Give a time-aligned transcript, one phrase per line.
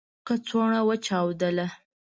[0.27, 1.67] کڅوړه و چاودله.